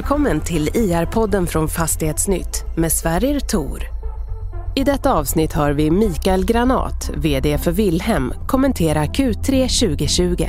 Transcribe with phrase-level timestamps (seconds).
[0.00, 3.82] Välkommen till IR-podden från Fastighetsnytt med Sverrir Tor.
[4.76, 10.46] I detta avsnitt hör vi Mikael Granat, VD för Wilhelm, kommentera Q3 2020.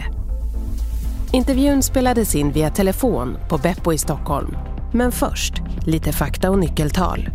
[1.31, 4.57] Intervjun spelades in via telefon på Beppo i Stockholm.
[4.93, 5.53] Men först,
[5.85, 7.29] lite fakta och nyckeltal.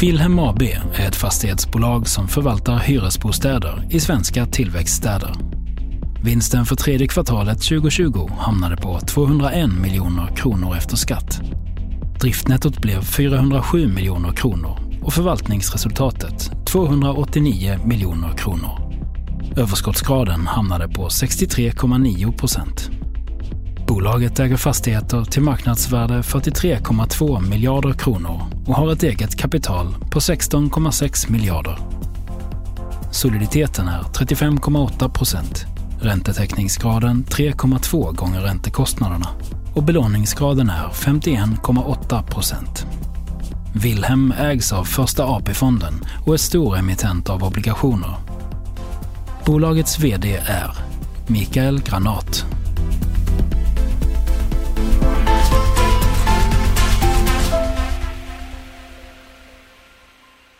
[0.00, 5.49] Wilhelm AB är ett fastighetsbolag som förvaltar hyresbostäder i svenska tillväxtstäder.
[6.22, 11.40] Vinsten för tredje kvartalet 2020 hamnade på 201 miljoner kronor efter skatt.
[12.20, 18.92] Driftnettot blev 407 miljoner kronor och förvaltningsresultatet 289 miljoner kronor.
[19.56, 22.90] Överskottsgraden hamnade på 63,9 procent.
[23.88, 31.30] Bolaget äger fastigheter till marknadsvärde 43,2 miljarder kronor och har ett eget kapital på 16,6
[31.30, 31.78] miljarder.
[33.12, 35.66] Soliditeten är 35,8 procent
[36.02, 39.28] Räntetäckningsgraden 3,2 gånger räntekostnaderna
[39.74, 42.86] och belåningsgraden är 51,8 procent.
[43.74, 45.94] Wilhelm ägs av Första AP-fonden
[46.26, 48.14] och är stor emittent av obligationer.
[49.46, 50.70] Bolagets VD är
[51.26, 52.44] Mikael Granat.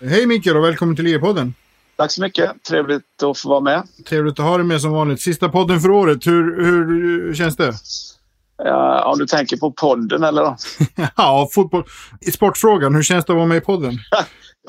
[0.00, 1.54] Hej Mikael och välkommen till E-podden.
[2.01, 2.65] Tack så mycket.
[2.65, 3.83] Trevligt att få vara med.
[4.09, 5.20] Trevligt att ha dig med som vanligt.
[5.20, 6.27] Sista podden för året.
[6.27, 7.73] Hur, hur känns det?
[8.65, 10.56] Ja, om du tänker på podden eller?
[11.17, 11.84] ja, fotboll.
[12.21, 13.93] I sportfrågan, hur känns det att vara med i podden?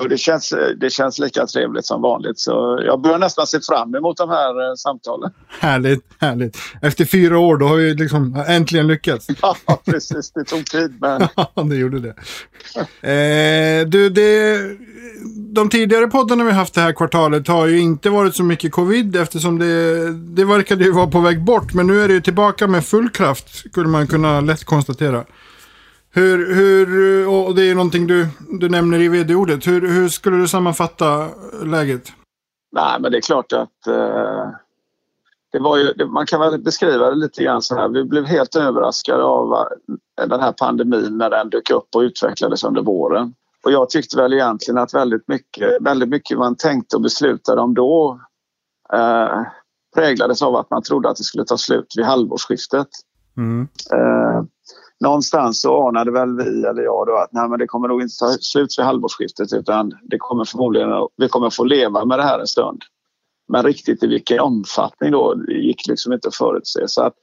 [0.00, 2.38] jo, det, känns, det känns lika trevligt som vanligt.
[2.38, 5.30] Så jag börjar nästan se fram emot de här eh, samtalen.
[5.60, 6.56] Härligt, härligt.
[6.82, 9.26] Efter fyra år, då har vi liksom äntligen lyckats.
[9.42, 10.32] ja, precis.
[10.32, 11.28] Det tog tid, men...
[11.36, 12.14] ja, det gjorde det.
[13.10, 14.58] Eh, du, det
[15.54, 19.16] de tidigare poddarna vi haft det här kvartalet har ju inte varit så mycket covid
[19.16, 21.74] eftersom det, det verkade ju vara på väg bort.
[21.74, 25.24] Men nu är det ju tillbaka med full kraft skulle man kunna lätt konstatera.
[26.14, 28.28] Hur, hur och det är någonting du,
[28.60, 29.66] du nämner i vd-ordet.
[29.66, 31.28] Hur, hur skulle du sammanfatta
[31.64, 32.12] läget?
[32.72, 34.50] Nej, men det är klart att eh,
[35.52, 37.88] det var ju, man kan väl beskriva det lite grann så här.
[37.88, 42.64] Vi blev helt överraskade av eh, den här pandemin när den dök upp och utvecklades
[42.64, 43.34] under våren.
[43.64, 47.74] Och jag tyckte väl egentligen att väldigt mycket, väldigt mycket man tänkte och beslutade om
[47.74, 48.20] då
[48.92, 49.42] eh,
[49.94, 52.88] präglades av att man trodde att det skulle ta slut vid halvårsskiftet.
[53.36, 53.68] Mm.
[53.92, 54.42] Eh,
[55.02, 58.16] någonstans så anade väl vi, eller jag då, att nej, men det kommer nog inte
[58.18, 62.38] ta slut vid halvårsskiftet utan det kommer förmodligen, vi kommer få leva med det här
[62.38, 62.82] en stund.
[63.48, 66.88] Men riktigt i vilken omfattning då det gick liksom inte att förutse.
[66.88, 67.14] Så att,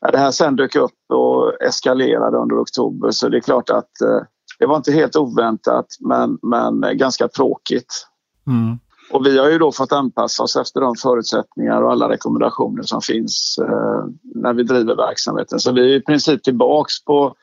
[0.00, 4.00] ja, det här sen dök upp och eskalerade under oktober så det är klart att
[4.00, 4.20] eh,
[4.58, 8.06] det var inte helt oväntat men, men ganska tråkigt.
[8.46, 8.78] Mm.
[9.10, 13.00] Och vi har ju då fått anpassa oss efter de förutsättningar och alla rekommendationer som
[13.00, 15.58] finns eh, när vi driver verksamheten.
[15.58, 17.34] Så vi är i princip tillbaks på,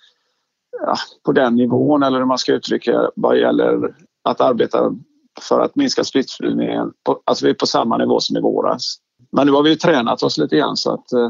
[0.86, 0.96] ja,
[1.26, 4.96] på den nivån eller hur man ska uttrycka vad gäller att arbeta
[5.42, 6.92] för att minska smittspridningen.
[7.26, 8.98] Alltså vi är på samma nivå som i våras.
[9.32, 11.30] Men nu har vi ju tränat oss lite grann så att eh,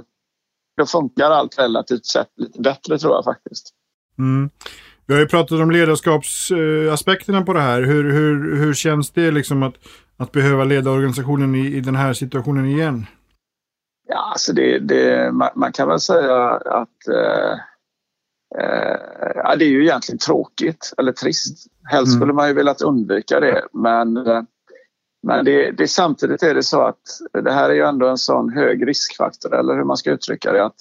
[0.77, 3.69] då funkar allt relativt sett lite bättre tror jag faktiskt.
[4.19, 4.49] Mm.
[5.05, 7.81] Vi har ju pratat om ledarskapsaspekterna på det här.
[7.81, 9.73] Hur, hur, hur känns det liksom att,
[10.17, 13.05] att behöva leda organisationen i, i den här situationen igen?
[14.07, 17.51] Ja, alltså det, det man, man, kan väl säga att eh,
[18.61, 18.97] eh,
[19.35, 21.67] ja, det är ju egentligen tråkigt eller trist.
[21.83, 22.19] Helst mm.
[22.19, 24.41] skulle man ju velat undvika det men, eh,
[25.23, 27.01] men det, det, samtidigt är det så att
[27.43, 30.65] det här är ju ändå en sån hög riskfaktor eller hur man ska uttrycka det.
[30.65, 30.79] att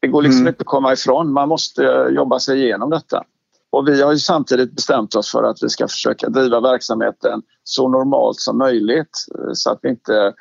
[0.00, 0.48] Det går liksom mm.
[0.48, 1.32] inte att komma ifrån.
[1.32, 3.24] Man måste jobba sig igenom detta.
[3.70, 7.88] Och vi har ju samtidigt bestämt oss för att vi ska försöka driva verksamheten så
[7.88, 10.32] normalt som möjligt eh, så att vi inte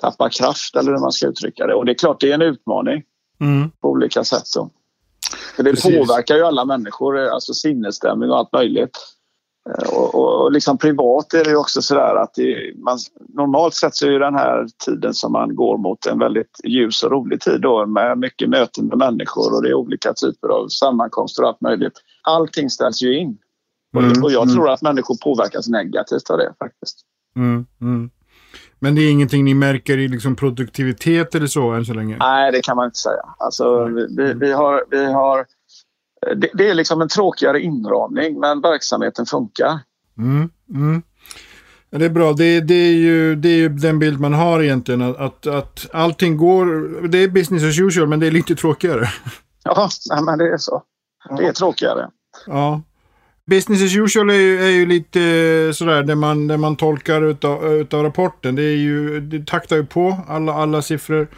[0.00, 1.74] tappar kraft eller hur man ska uttrycka det.
[1.74, 3.02] Och det är klart det är en utmaning
[3.40, 3.70] mm.
[3.80, 4.44] på olika sätt.
[4.56, 4.70] Då.
[5.56, 5.98] För det Precis.
[5.98, 8.98] påverkar ju alla människor, eh, alltså sinnesstämning och allt möjligt.
[9.70, 13.74] Eh, och, och, och liksom privat är det ju också sådär att det, man, normalt
[13.74, 17.40] sett så är den här tiden som man går mot en väldigt ljus och rolig
[17.40, 21.48] tid då med mycket möten med människor och det är olika typer av sammankomster och
[21.48, 22.00] allt möjligt.
[22.24, 23.38] Allting ställs ju in.
[23.96, 24.54] Mm, och jag mm.
[24.54, 27.00] tror att människor påverkas negativt av det faktiskt.
[27.36, 28.10] Mm, mm,
[28.78, 32.16] Men det är ingenting ni märker i liksom produktivitet eller så än så länge?
[32.18, 33.22] Nej, det kan man inte säga.
[33.38, 35.46] Alltså, vi, vi, har, vi har
[36.36, 39.78] det, det, är liksom en tråkigare inramning men verksamheten funkar.
[40.18, 41.02] Mm, mm.
[41.90, 42.32] Det är bra.
[42.32, 45.02] Det, det, är ju, det är ju den bild man har egentligen.
[45.02, 46.66] Att, att, att allting går.
[47.08, 49.08] Det är business as usual men det är lite tråkigare.
[49.64, 49.88] Ja,
[50.26, 50.82] men det är så.
[51.36, 52.10] Det är tråkigare.
[52.46, 52.82] Ja.
[53.46, 57.22] Business as usual är ju, är ju lite eh, sådär det man, det man tolkar
[57.22, 58.54] utav, utav rapporten.
[58.54, 61.28] Det, är ju, det taktar ju på alla, alla siffror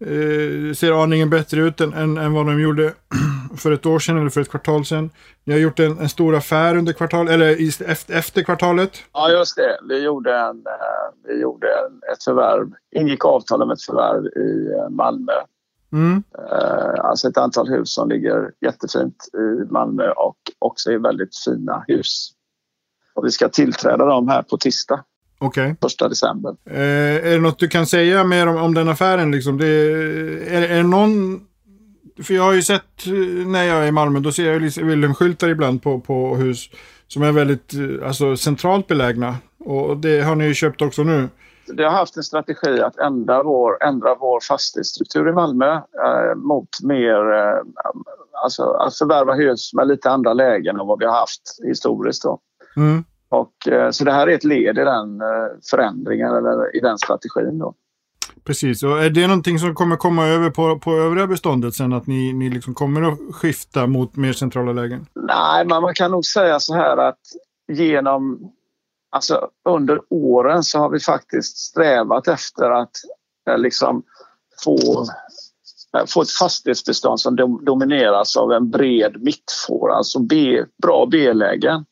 [0.00, 2.92] eh, ser aningen bättre ut än, än, än, vad de gjorde
[3.56, 5.10] för ett år sedan eller för ett kvartal sedan.
[5.44, 8.92] Ni har gjort en, en stor affär under kvartal, eller efter, efter kvartalet.
[9.12, 9.78] Ja, just det.
[9.88, 14.72] Vi gjorde, en, eh, vi gjorde en, ett förvärv, ingick avtal om ett förvärv i
[14.72, 15.32] eh, Malmö.
[15.92, 16.22] Mm.
[17.02, 22.32] Alltså ett antal hus som ligger jättefint i Malmö och också är väldigt fina hus.
[23.14, 25.04] Och vi ska tillträda dem här på tisdag.
[25.38, 25.64] Okej.
[25.64, 25.76] Okay.
[25.82, 26.56] Första december.
[26.64, 29.30] Eh, är det något du kan säga mer om, om den affären?
[29.30, 29.58] Liksom?
[29.58, 31.40] Det, är, är det någon...
[32.22, 35.48] För jag har ju sett eh, när jag är i Malmö, då ser jag Wilhelm-skyltar
[35.48, 36.70] ibland på, på hus
[37.08, 39.36] som är väldigt eh, alltså, centralt belägna.
[39.58, 41.28] Och det har ni ju köpt också nu.
[41.68, 46.68] Vi har haft en strategi att ändra vår, ändra vår fastighetsstruktur i Malmö eh, mot
[46.82, 47.60] mer, eh,
[48.44, 52.22] alltså att förvärva hus med lite andra lägen än vad vi har haft historiskt.
[52.22, 52.38] Då.
[52.76, 53.04] Mm.
[53.28, 55.26] Och, eh, så det här är ett led i den eh,
[55.70, 57.58] förändringen eller i den strategin.
[57.58, 57.74] Då.
[58.44, 62.06] Precis, och är det någonting som kommer komma över på, på övriga beståndet sen att
[62.06, 65.06] ni, ni liksom kommer att skifta mot mer centrala lägen?
[65.14, 67.20] Nej, men man kan nog säga så här att
[67.72, 68.52] genom
[69.16, 72.90] Alltså under åren så har vi faktiskt strävat efter att
[73.50, 74.02] eh, liksom
[74.64, 74.78] få,
[76.08, 81.84] få ett fastighetsbestånd som domineras av en bred mittfåra, alltså B, bra B-lägen.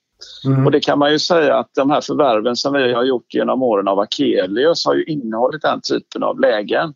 [0.47, 0.67] Mm.
[0.67, 3.63] Och det kan man ju säga att de här förvärven som vi har gjort genom
[3.63, 6.95] åren av Akelius har ju innehållit den typen av lägen.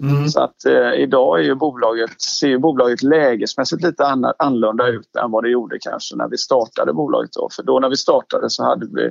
[0.00, 0.28] Mm.
[0.28, 5.16] Så att eh, idag är ju bolaget, ser ju bolaget lägesmässigt lite an, annorlunda ut
[5.16, 7.32] än vad det gjorde kanske när vi startade bolaget.
[7.32, 7.48] Då.
[7.56, 9.10] För då när vi startade så hade vi,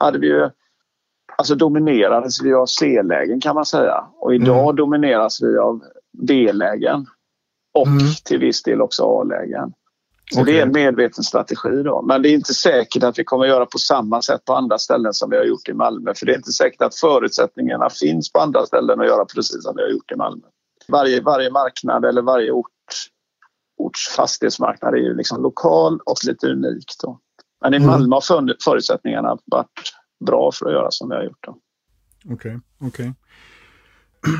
[0.00, 0.50] hade vi ju,
[1.38, 4.04] alltså dominerades vi av C-lägen kan man säga.
[4.14, 4.76] Och idag mm.
[4.76, 5.82] domineras vi av
[6.12, 7.06] B-lägen
[7.74, 8.06] och mm.
[8.24, 9.72] till viss del också A-lägen.
[10.32, 10.54] Så okay.
[10.54, 12.02] det är en medveten strategi då.
[12.02, 15.14] Men det är inte säkert att vi kommer göra på samma sätt på andra ställen
[15.14, 16.14] som vi har gjort i Malmö.
[16.14, 19.76] För det är inte säkert att förutsättningarna finns på andra ställen att göra precis som
[19.76, 20.46] vi har gjort i Malmö.
[20.88, 22.66] Varje, varje marknad eller varje ort,
[23.76, 26.84] orts fastighetsmarknad är ju liksom lokal och lite unik.
[27.02, 27.18] Då.
[27.60, 27.88] Men i mm.
[27.88, 29.92] Malmö har förutsättningarna varit
[30.26, 31.48] bra för att göra som vi har gjort.
[31.48, 32.88] Okej, okay, okej.
[32.88, 33.12] Okay.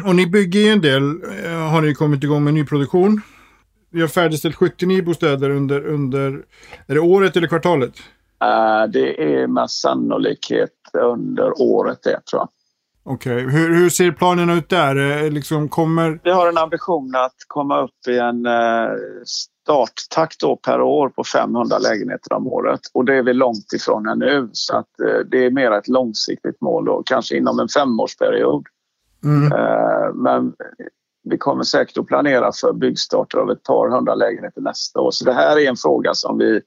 [0.10, 1.02] Och ni bygger ju en del,
[1.44, 3.20] eh, har ni kommit igång med nyproduktion?
[3.90, 6.44] vi har färdigställt 79 bostäder under, under
[6.86, 7.98] är det året eller kvartalet?
[8.44, 12.48] Uh, det är med sannolikhet under året det tror jag.
[13.02, 13.58] Okej, okay.
[13.58, 15.30] hur, hur ser planen ut där?
[15.30, 16.20] Liksom kommer...
[16.24, 18.90] Vi har en ambition att komma upp i en uh,
[19.70, 24.08] starttakt då per år på 500 lägenheter om året och det är vi långt ifrån
[24.08, 28.66] ännu så att uh, det är mer ett långsiktigt mål då, kanske inom en femårsperiod.
[29.24, 29.52] Mm.
[30.14, 30.52] Men
[31.22, 35.10] vi kommer säkert att planera för byggstarter av ett par hundra lägenheter nästa år.
[35.10, 36.60] Så det här är en fråga som vi...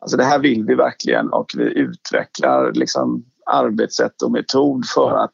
[0.00, 5.32] Alltså det här vill vi verkligen och vi utvecklar liksom arbetssätt och metod för att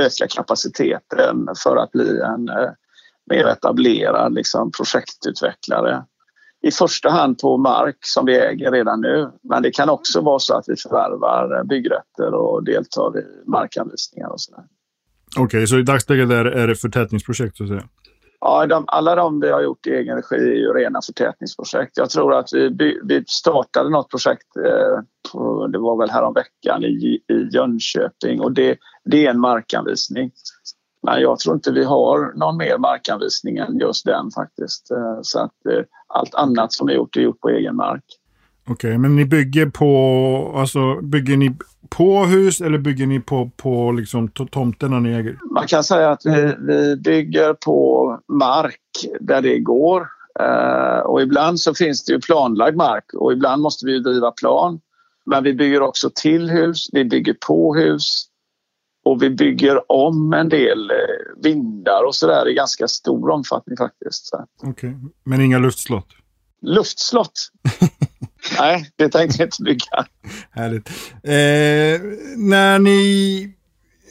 [0.00, 2.70] öka kapaciteten för att bli en eh,
[3.30, 6.04] mer etablerad liksom, projektutvecklare.
[6.62, 9.30] I första hand på mark som vi äger redan nu.
[9.42, 14.40] Men det kan också vara så att vi förvärvar byggrätter och deltar i markanvisningar och
[14.40, 14.64] sådär.
[15.36, 17.88] Okej, okay, så i dagsläget är, är det förtätningsprojekt så att säga?
[18.40, 21.96] Ja, de, alla de vi har gjort i egen regi är ju rena förtätningsprojekt.
[21.96, 25.02] Jag tror att vi, vi startade något projekt, eh,
[25.32, 30.30] på, det var väl häromveckan i, i Jönköping och det, det är en markanvisning.
[31.02, 34.90] Men jag tror inte vi har någon mer markanvisning än just den faktiskt.
[34.90, 38.04] Eh, så att eh, allt annat som är gjort är gjort på egen mark.
[38.70, 41.56] Okej, okay, men ni bygger på, alltså bygger ni
[41.88, 45.38] på hus eller bygger ni på, på liksom tomterna ni äger?
[45.50, 48.80] Man kan säga att vi, vi bygger på mark
[49.20, 50.08] där det går.
[50.40, 54.80] Uh, och ibland så finns det ju planlagd mark och ibland måste vi driva plan.
[55.26, 58.27] Men vi bygger också till hus, vi bygger på hus
[59.08, 64.30] och vi bygger om en del uh, vindar och sådär i ganska stor omfattning faktiskt.
[64.62, 64.94] Okej, okay.
[65.24, 66.06] men inga luftslott?
[66.62, 67.50] Luftslott?
[68.58, 70.06] Nej, det tänkte jag inte bygga.
[70.50, 70.88] Härligt.
[71.22, 72.00] Eh,
[72.36, 73.54] när ni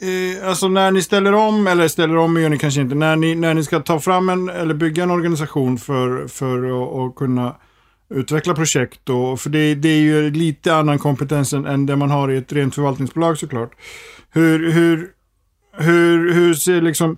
[0.00, 3.34] eh, alltså när ni ställer om, eller ställer om gör ni kanske inte, när ni,
[3.34, 6.58] när ni ska ta fram en, eller bygga en organisation för, för
[7.06, 7.56] att kunna
[8.10, 9.08] utveckla projekt.
[9.08, 12.36] Och, för det, det är ju lite annan kompetens än, än det man har i
[12.36, 13.72] ett rent förvaltningsbolag såklart.
[14.30, 15.10] Hur, hur,
[15.72, 17.16] hur, hur ser liksom,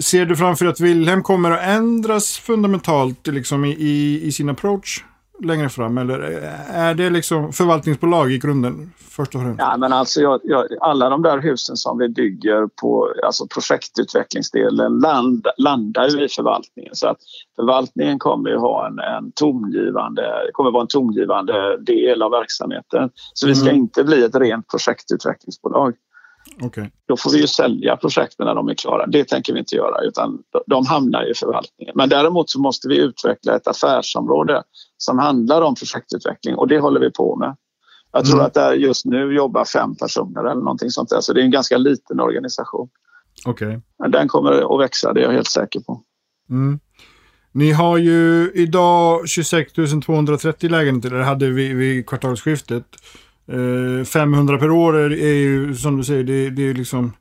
[0.00, 5.04] ser du framför att Wilhelm kommer att ändras fundamentalt liksom, i, i, i sin approach?
[5.42, 5.98] Längre fram?
[5.98, 6.18] Eller
[6.68, 9.60] är det liksom förvaltningsbolag i grunden först och främst?
[9.60, 14.98] Ja, men alltså jag, jag, alla de där husen som vi bygger på alltså projektutvecklingsdelen
[14.98, 16.94] land, landar ju i förvaltningen.
[16.94, 17.18] Så att
[17.56, 20.22] förvaltningen kommer ju ha en, en tongivande,
[20.52, 23.10] kommer vara en tongivande del av verksamheten.
[23.34, 23.80] Så vi ska mm.
[23.80, 25.94] inte bli ett rent projektutvecklingsbolag.
[26.62, 26.90] Okay.
[27.06, 29.06] Då får vi ju sälja projekten när de är klara.
[29.06, 31.92] Det tänker vi inte göra utan de hamnar i förvaltningen.
[31.96, 34.62] Men däremot så måste vi utveckla ett affärsområde
[34.96, 37.56] som handlar om projektutveckling och det håller vi på med.
[38.12, 38.46] Jag tror mm.
[38.46, 41.20] att där just nu jobbar fem personer eller någonting sånt där.
[41.20, 42.88] Så det är en ganska liten organisation.
[43.46, 43.68] Okej.
[43.68, 43.80] Okay.
[43.98, 46.02] Men den kommer att växa, det är jag helt säker på.
[46.50, 46.80] Mm.
[47.52, 49.72] Ni har ju idag 26
[50.06, 52.84] 230 lägenheter, det hade vi vid kvartalsskiftet.
[54.06, 57.12] 500 eh, per år är, är ju som du säger, det, det är liksom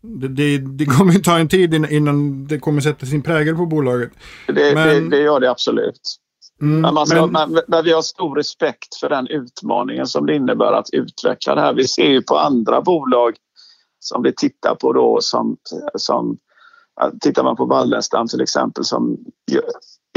[0.00, 3.66] det, det, det, kommer ju ta en tid innan det kommer sätta sin prägel på
[3.66, 4.10] bolaget.
[4.46, 5.10] Det, men...
[5.10, 6.00] det, det gör det absolut.
[6.62, 7.32] Mm, men, man ska, men...
[7.32, 11.60] Man, men vi har stor respekt för den utmaningen som det innebär att utveckla det
[11.60, 11.74] här.
[11.74, 13.36] Vi ser ju på andra bolag
[14.00, 15.56] som vi tittar på då som,
[15.94, 16.38] som
[17.20, 19.18] tittar man på Wallenstam till exempel som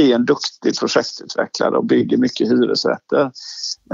[0.01, 3.31] är en duktig projektutvecklare och bygger mycket hyresrätter.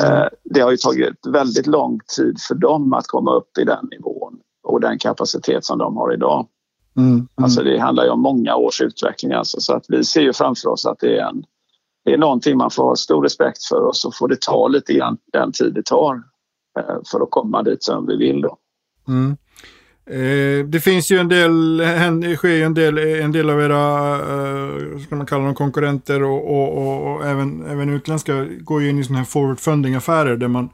[0.01, 0.29] Mm.
[0.43, 4.39] Det har ju tagit väldigt lång tid för dem att komma upp i den nivån
[4.63, 6.47] och den kapacitet som de har idag.
[6.97, 7.09] Mm.
[7.09, 7.27] Mm.
[7.35, 10.69] Alltså det handlar ju om många års utveckling alltså, så att vi ser ju framför
[10.69, 11.43] oss att det är, en,
[12.05, 14.93] det är någonting man får ha stor respekt för och så får det ta lite
[14.93, 16.15] grann den tid det tar
[16.79, 18.57] eh, för att komma dit som vi vill då.
[19.07, 19.37] Mm.
[20.09, 21.77] Eh, det finns ju en del,
[22.21, 26.23] det sker ju en del, en del av era, eh, ska man kalla dem konkurrenter
[26.23, 29.95] och, och, och, och, även, även utländska går ju in i sådana här forward funding
[29.95, 30.69] affärer där man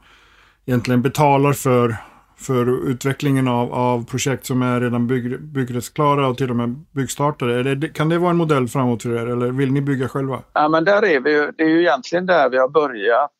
[0.66, 1.96] egentligen betalar för,
[2.38, 7.74] för utvecklingen av, av projekt som är redan bygg, byggrättsklara och till och med byggstartade.
[7.74, 10.42] Det, kan det vara en modell framåt för er eller vill ni bygga själva?
[10.52, 13.30] Ja men där är vi ju, Det är ju egentligen där vi har börjat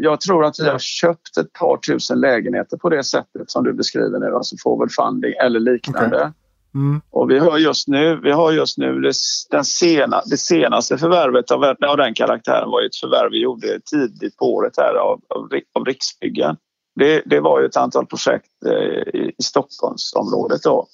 [0.00, 3.72] jag tror att vi har köpt ett par tusen lägenheter på det sättet som du
[3.72, 6.16] beskriver nu, alltså forward funding eller liknande.
[6.16, 6.30] Okay.
[6.74, 7.00] Mm.
[7.10, 9.12] Och vi har just nu, vi har just nu det,
[9.50, 14.36] den sena, det senaste förvärvet av, av den karaktären var ett förvärv vi gjorde tidigt
[14.36, 16.56] på året här av, av, av Riksbyggen.
[16.96, 20.86] Det, det, var ju ett antal projekt eh, i, i Stockholmsområdet då.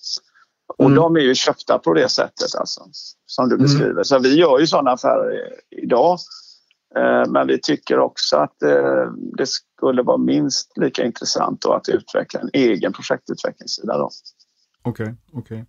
[0.79, 0.97] Och mm.
[0.97, 2.81] de är ju köpta på det sättet alltså,
[3.27, 3.63] som du mm.
[3.63, 3.91] beskriver.
[3.91, 4.05] Mm.
[4.05, 6.19] Så vi gör ju sådana affärer idag.
[6.97, 12.41] Eh, men vi tycker också att eh, det skulle vara minst lika intressant att utveckla
[12.41, 13.95] en egen projektutvecklingssida.
[13.95, 14.11] Okej,
[14.83, 15.39] okay, okej.
[15.39, 15.65] Okay.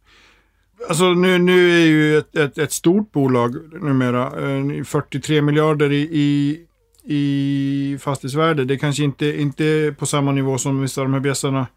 [0.90, 6.02] Alltså nu, nu är ju ett, ett, ett stort bolag numera, eh, 43 miljarder i,
[6.02, 6.60] i,
[7.04, 8.66] i fastighetsvärde.
[8.66, 11.68] Det är kanske inte, inte på samma nivå som vissa av de här bjässarna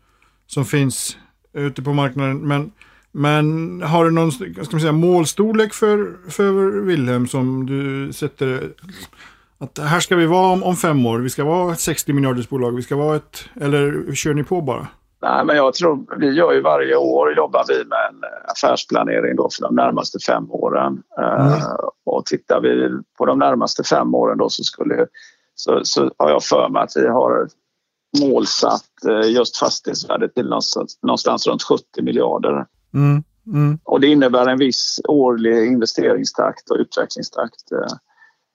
[0.46, 1.16] som finns
[1.52, 2.38] ute på marknaden.
[2.38, 2.72] Men,
[3.12, 8.72] men har du någon ska man säga, målstorlek för, för Wilhelm som du sätter
[9.58, 11.18] att här ska vi vara om, om fem år.
[11.18, 12.76] Vi ska vara ett 60 miljarders bolag.
[12.76, 13.44] Vi ska vara ett...
[13.60, 14.88] Eller kör ni på bara?
[15.22, 19.48] Nej, men jag tror vi gör ju varje år jobbar vi med en affärsplanering då
[19.50, 21.02] för de närmaste fem åren.
[21.18, 21.46] Mm.
[21.46, 25.06] Uh, och tittar vi på de närmaste fem åren då så skulle
[25.54, 27.48] så, så har jag för mig att vi har
[28.20, 32.66] målsatt uh, just fastighetsvärdet till någonstans, någonstans runt 70 miljarder.
[32.94, 33.24] Mm.
[33.46, 33.78] Mm.
[33.84, 37.62] Och det innebär en viss årlig investeringstakt och utvecklingstakt.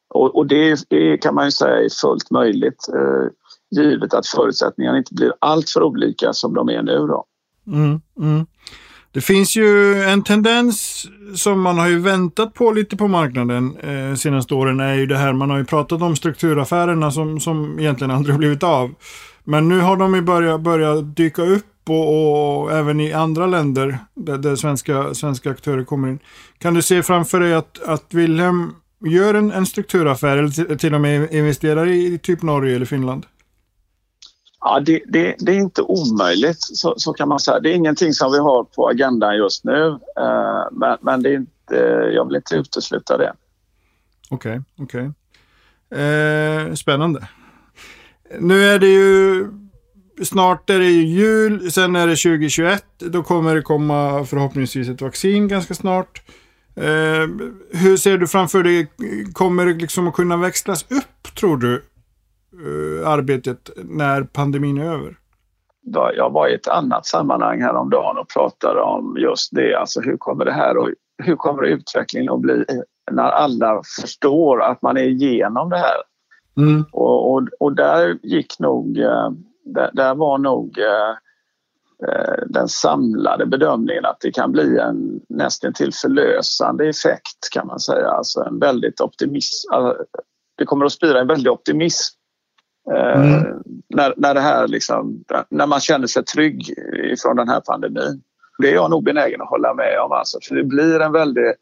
[0.09, 3.27] Och, och det, är, kan man ju säga är fullt möjligt eh,
[3.71, 6.97] givet att förutsättningarna inte blir alltför olika som de är nu.
[6.97, 7.25] Då.
[7.67, 8.45] Mm, mm.
[9.11, 14.15] Det finns ju en tendens som man har ju väntat på lite på marknaden eh,
[14.15, 18.11] senaste åren är ju det här, man har ju pratat om strukturaffärerna som, som egentligen
[18.11, 18.93] aldrig har blivit av.
[19.43, 23.97] Men nu har de ju börjat, börjat dyka upp och, och, även i andra länder
[24.15, 26.19] där, där, svenska, svenska aktörer kommer in.
[26.57, 28.75] Kan du se framför dig att, att Wilhelm
[29.05, 33.25] gör en, en strukturaffär eller till och med investerar i, typ Norge eller Finland?
[34.61, 37.59] Ja, det, det, det, är inte omöjligt, så, så, kan man säga.
[37.59, 39.99] Det är ingenting som vi har på agendan just nu, uh,
[40.71, 41.75] men, men, det är inte,
[42.13, 43.33] jag vill inte utesluta det.
[44.29, 45.11] Okej, okay, okej.
[45.89, 46.03] Okay.
[46.03, 47.27] Eh, spännande.
[48.39, 49.47] Nu är det ju
[50.23, 52.85] snart är det jul, sen är det 2021.
[52.97, 56.21] Då kommer det komma förhoppningsvis ett vaccin ganska snart.
[56.79, 57.27] Eh,
[57.71, 58.87] hur ser du framför dig,
[59.33, 61.75] kommer det liksom att kunna växlas upp tror du,
[62.53, 65.17] eh, arbetet när pandemin är över?
[66.15, 70.45] Jag var i ett annat sammanhang häromdagen och pratade om just det, alltså hur kommer
[70.45, 70.89] det här och
[71.23, 72.65] hur kommer utvecklingen att bli
[73.11, 75.97] när alla förstår att man är igenom det här?
[76.57, 76.85] Mm.
[76.91, 79.29] Och, och, och, där gick nog, eh,
[79.65, 80.79] där, där var nog
[82.45, 88.07] den samlade bedömningen att det kan bli en nästan till förlösande effekt kan man säga.
[88.07, 89.71] Alltså en väldigt optimism.
[90.57, 92.15] Det kommer att spira en väldig optimism
[92.91, 93.63] eh, mm.
[93.89, 98.21] när, när, det här liksom, när man känner sig trygg ifrån den här pandemin.
[98.57, 100.11] Det är jag nog benägen att hålla med om.
[100.11, 101.55] Alltså, för det blir en väldigt,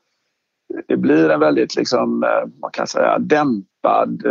[0.87, 4.25] det blir en väldigt liksom, eh, man kan säga, dämpad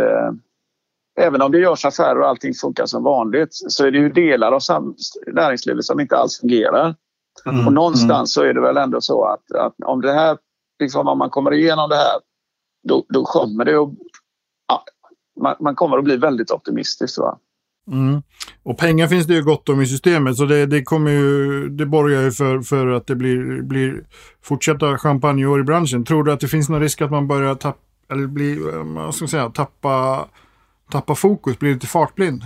[1.17, 4.51] även om det görs affärer och allting funkar som vanligt så är det ju delar
[4.51, 4.95] av
[5.33, 6.95] näringslivet som inte alls fungerar.
[7.45, 7.67] Mm.
[7.67, 8.25] Och någonstans mm.
[8.25, 10.37] så är det väl ändå så att, att om det här,
[10.79, 12.19] liksom om man kommer igenom det här,
[12.87, 13.89] då, då kommer det att...
[14.67, 14.83] Ja,
[15.41, 17.19] man, man, kommer att bli väldigt optimistisk.
[17.19, 17.37] Va?
[17.91, 18.21] Mm.
[18.63, 21.85] Och pengar finns det ju gott om i systemet så det, det kommer ju, det
[21.85, 24.03] borgar ju för, för att det blir, blir
[24.41, 26.05] fortsätta champagneår i branschen.
[26.05, 27.79] Tror du att det finns någon risk att man börjar tappa,
[28.11, 28.59] eller bli,
[28.95, 30.25] vad ska man säga, tappa,
[30.91, 32.43] Tappar fokus, blir lite fartblind?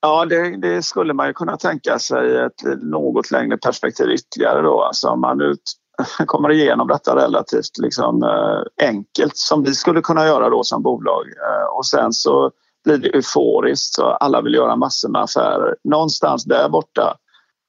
[0.00, 4.82] Ja, det, det, skulle man ju kunna tänka sig ett något längre perspektiv ytterligare då.
[4.82, 5.62] Alltså om man ut,
[6.26, 11.26] kommer igenom detta relativt liksom, eh, enkelt som vi skulle kunna göra då som bolag.
[11.26, 12.50] Eh, och sen så
[12.84, 15.76] blir det euforiskt så alla vill göra massor med affärer.
[15.84, 17.16] Någonstans där borta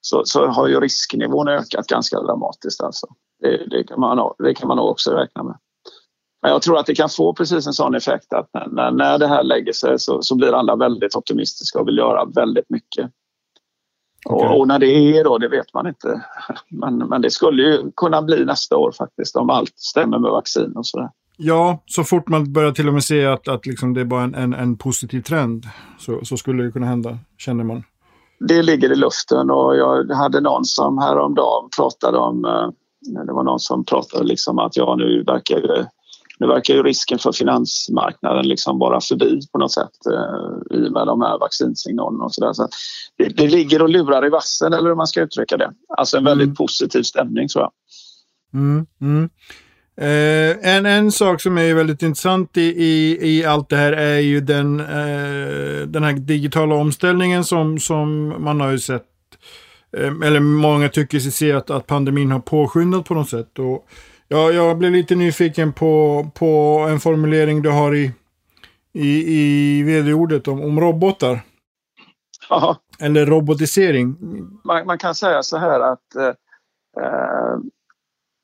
[0.01, 2.83] så, så har ju risknivån ökat ganska dramatiskt.
[2.83, 3.07] Alltså.
[3.41, 5.55] Det, det, kan man, det kan man nog också räkna med.
[6.43, 9.27] Men jag tror att det kan få precis en sån effekt att när, när det
[9.27, 13.11] här lägger sig så, så blir alla väldigt optimistiska och vill göra väldigt mycket.
[14.25, 14.49] Okay.
[14.49, 16.25] Och, och, när det är då, det vet man inte.
[16.69, 20.73] Men, men det skulle ju kunna bli nästa år faktiskt om allt stämmer med vaccin
[20.75, 21.09] och sådär.
[21.37, 24.23] Ja, så fort man börjar till och med se att, att liksom det är bara
[24.23, 25.65] en, en, en positiv trend
[25.99, 27.83] så, så skulle det kunna hända, känner man.
[28.39, 32.69] Det ligger i luften och jag hade någon som häromdagen pratade om, eh,
[33.25, 35.87] det var någon som pratade liksom att ja nu verkar
[36.43, 40.91] nu verkar ju risken för finansmarknaden liksom vara förbi på något sätt eh, i och
[40.91, 42.53] med de här vaccinsignalerna och sådär.
[42.53, 42.67] Så
[43.17, 45.71] det, det ligger och lurar i vassen eller hur man ska uttrycka det.
[45.97, 46.55] Alltså en väldigt mm.
[46.55, 47.71] positiv stämning tror jag.
[48.61, 49.29] Mm, mm.
[49.97, 54.19] Eh, en, en sak som är väldigt intressant i, i, i allt det här är
[54.19, 59.05] ju den, eh, den här digitala omställningen som, som man har ju sett,
[59.97, 63.59] eh, eller många tycker sig se att, att pandemin har påskyndat på något sätt.
[63.59, 63.87] Och
[64.33, 66.45] jag, jag blev lite nyfiken på, på
[66.89, 68.11] en formulering du har i,
[68.93, 71.41] i, i vd-ordet om, om robotar.
[72.49, 72.77] Aha.
[72.99, 74.17] Eller robotisering.
[74.63, 77.57] Man, man, kan säga så här att eh,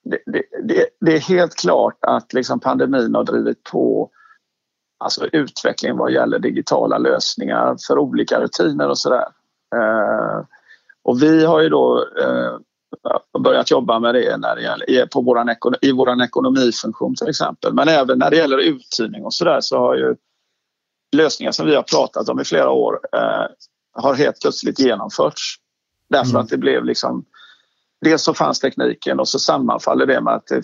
[0.03, 0.19] det,
[0.63, 4.09] det, det, är helt klart att liksom pandemin har drivit på
[4.97, 9.27] alltså utvecklingen vad gäller digitala lösningar för olika rutiner och sådär.
[9.75, 10.45] Eh,
[11.03, 12.57] och vi har ju då eh,
[13.43, 17.73] börjat jobba med det när det gäller, på våran, i vår ekonomifunktion till exempel.
[17.73, 20.15] Men även när det gäller uthyrning och sådär så har ju
[21.15, 23.45] lösningar som vi har pratat om i flera år eh,
[23.93, 25.55] har helt plötsligt genomförts.
[26.09, 26.41] Därför mm.
[26.41, 27.25] att det blev liksom
[28.01, 30.63] dels så fanns tekniken och så sammanfaller det med att det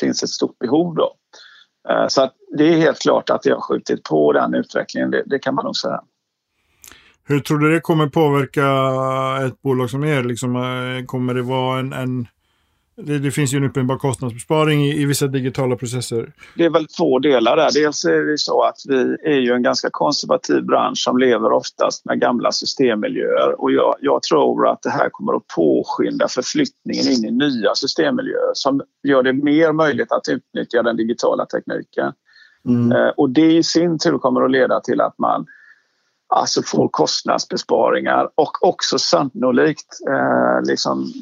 [0.00, 0.94] finns ett stort behov.
[0.94, 1.16] Då.
[1.88, 5.22] Eh, så att det är helt klart att det har skjutit på den utvecklingen, det,
[5.26, 6.02] det kan man nog säga.
[7.26, 8.66] Hur tror du det kommer påverka
[9.46, 10.22] ett bolag som er?
[10.22, 12.26] Liksom, eh, kommer det vara en, en
[12.96, 16.32] det, det, finns ju en uppenbar kostnadsbesparing i, i, vissa digitala processer.
[16.56, 17.70] Det är väl två delar där.
[17.74, 22.04] Dels är det så att vi är ju en ganska konservativ bransch som lever oftast
[22.04, 27.24] med gamla systemmiljöer och jag, jag tror att det här kommer att påskynda förflyttningen in
[27.24, 32.12] i nya systemmiljöer som gör det mer möjligt att utnyttja den digitala tekniken.
[32.68, 32.92] Mm.
[32.92, 35.46] Eh, och det i sin tur kommer att leda till att man
[36.28, 41.12] alltså får kostnadsbesparingar och också sannolikt eh, liksom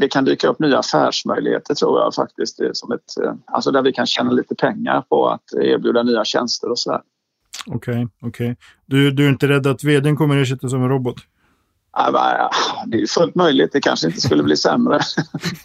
[0.00, 2.60] det kan dyka upp nya affärsmöjligheter tror jag faktiskt.
[2.72, 6.70] Som ett, eh, alltså där vi kan tjäna lite pengar på att erbjuda nya tjänster
[6.70, 7.00] och sådär.
[7.66, 8.50] Okej, okay, okej.
[8.50, 8.56] Okay.
[8.86, 11.16] Du, du är inte rädd att vdn kommer ersättas som en robot?
[12.86, 13.72] Det är fullt möjligt.
[13.72, 14.98] Det kanske inte skulle bli sämre.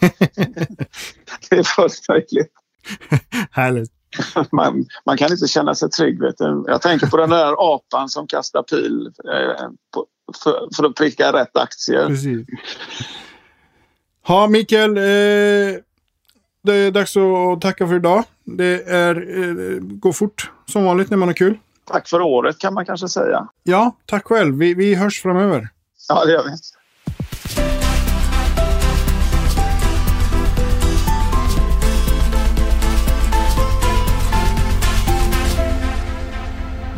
[1.50, 2.52] det är fullt möjligt.
[3.50, 3.90] Härligt.
[4.52, 6.20] Man, man, kan inte känna sig trygg.
[6.20, 6.64] Vet du.
[6.66, 10.06] Jag tänker på den där apan som kastar pil eh, på,
[10.44, 12.06] för, för, att pricka rätt aktier.
[12.06, 12.46] Precis.
[14.26, 14.96] Ja, Mikael.
[14.96, 15.80] Eh,
[16.62, 18.24] det är dags att tacka för idag.
[18.44, 21.58] Det är, eh, går fort som vanligt när man har kul.
[21.84, 23.48] Tack för året kan man kanske säga.
[23.62, 24.58] Ja, tack själv.
[24.58, 25.68] Vi, vi hörs framöver.
[26.08, 26.50] Ja, det gör vi.